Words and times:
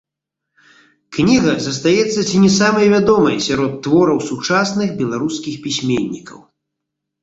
Кніга 1.17 1.53
застаецца 1.65 2.19
ці 2.29 2.41
не 2.47 2.51
самай 2.57 2.91
вядомай 2.95 3.37
сярод 3.51 3.71
твораў 3.87 4.19
сучасных 4.33 5.01
беларускіх 5.05 5.65
пісьменнікаў. 5.67 6.39